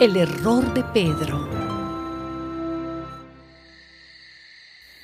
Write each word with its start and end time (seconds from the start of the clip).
El 0.00 0.16
error 0.16 0.72
de 0.74 0.84
Pedro. 0.84 1.48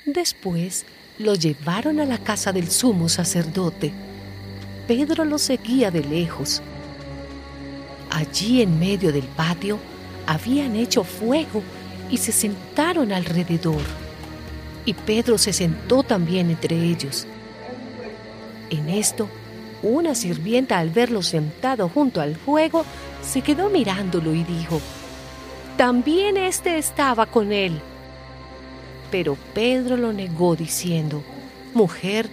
Después 0.05 0.85
lo 1.19 1.35
llevaron 1.35 1.99
a 1.99 2.05
la 2.05 2.17
casa 2.17 2.53
del 2.53 2.71
sumo 2.71 3.09
sacerdote. 3.09 3.91
Pedro 4.87 5.25
lo 5.25 5.37
seguía 5.37 5.91
de 5.91 6.01
lejos. 6.01 6.61
Allí 8.09 8.61
en 8.61 8.79
medio 8.79 9.11
del 9.11 9.25
patio 9.25 9.79
habían 10.25 10.77
hecho 10.77 11.03
fuego 11.03 11.61
y 12.09 12.15
se 12.15 12.31
sentaron 12.31 13.11
alrededor. 13.11 14.04
Y 14.85 14.93
Pedro 14.93 15.37
se 15.37 15.51
sentó 15.51 16.03
también 16.03 16.49
entre 16.49 16.75
ellos. 16.75 17.25
En 18.69 18.89
esto, 18.89 19.27
una 19.81 20.15
sirvienta 20.15 20.79
al 20.79 20.89
verlo 20.89 21.21
sentado 21.21 21.89
junto 21.89 22.21
al 22.21 22.35
fuego, 22.35 22.85
se 23.23 23.41
quedó 23.41 23.69
mirándolo 23.69 24.33
y 24.33 24.43
dijo, 24.43 24.79
también 25.77 26.37
éste 26.37 26.77
estaba 26.77 27.25
con 27.25 27.51
él. 27.51 27.79
Pero 29.11 29.37
Pedro 29.53 29.97
lo 29.97 30.13
negó 30.13 30.55
diciendo, 30.55 31.23
Mujer, 31.73 32.29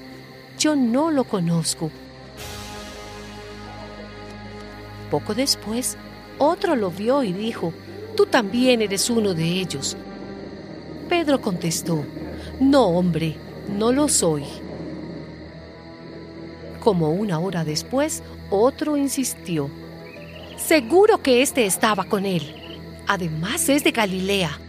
yo 0.58 0.76
no 0.76 1.10
lo 1.10 1.24
conozco. 1.24 1.90
Poco 5.10 5.34
después, 5.34 5.96
otro 6.38 6.76
lo 6.76 6.90
vio 6.90 7.22
y 7.22 7.32
dijo, 7.32 7.72
Tú 8.16 8.26
también 8.26 8.82
eres 8.82 9.08
uno 9.08 9.34
de 9.34 9.44
ellos. 9.44 9.96
Pedro 11.08 11.40
contestó, 11.40 12.04
No, 12.62 12.86
hombre, 12.86 13.34
no 13.68 13.90
lo 13.90 14.06
soy. 14.08 14.44
Como 16.78 17.10
una 17.10 17.40
hora 17.40 17.64
después, 17.64 18.22
otro 18.50 18.96
insistió, 18.96 19.68
Seguro 20.56 21.20
que 21.20 21.42
éste 21.42 21.66
estaba 21.66 22.04
con 22.04 22.24
él. 22.24 22.54
Además 23.08 23.68
es 23.68 23.82
de 23.82 23.90
Galilea. 23.90 24.60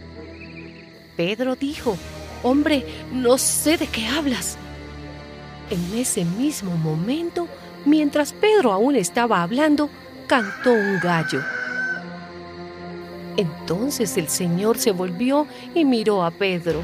Pedro 1.16 1.54
dijo, 1.54 1.96
Hombre, 2.42 2.84
no 3.12 3.38
sé 3.38 3.78
de 3.78 3.86
qué 3.86 4.08
hablas. 4.08 4.58
En 5.70 5.96
ese 5.96 6.24
mismo 6.24 6.76
momento, 6.76 7.46
mientras 7.84 8.32
Pedro 8.32 8.72
aún 8.72 8.96
estaba 8.96 9.40
hablando, 9.40 9.88
cantó 10.26 10.72
un 10.72 10.98
gallo. 11.00 11.42
Entonces 13.36 14.16
el 14.16 14.28
Señor 14.28 14.78
se 14.78 14.90
volvió 14.90 15.46
y 15.76 15.84
miró 15.84 16.24
a 16.24 16.32
Pedro, 16.32 16.82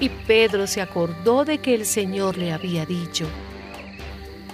y 0.00 0.08
Pedro 0.08 0.66
se 0.66 0.80
acordó 0.80 1.44
de 1.44 1.58
que 1.58 1.74
el 1.74 1.84
Señor 1.84 2.38
le 2.38 2.52
había 2.52 2.86
dicho, 2.86 3.26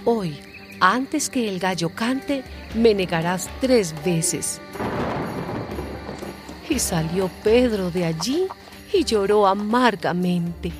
Hoy, 0.07 0.37
antes 0.79 1.29
que 1.29 1.49
el 1.49 1.59
gallo 1.59 1.89
cante, 1.89 2.43
me 2.75 2.93
negarás 2.93 3.49
tres 3.59 3.95
veces. 4.05 4.61
Y 6.69 6.77
salió 6.77 7.29
Pedro 7.43 7.89
de 7.89 8.05
allí 8.05 8.47
y 8.93 9.03
lloró 9.03 9.47
amargamente. 9.47 10.71